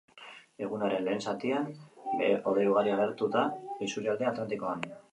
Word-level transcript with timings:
Egunaren 0.67 1.05
lehen 1.07 1.21
zatian, 1.31 1.69
behe-hodei 2.07 2.67
ugari 2.73 2.97
agertu 2.97 3.31
da 3.39 3.47
isurialde 3.91 4.33
atlantikoan. 4.35 4.87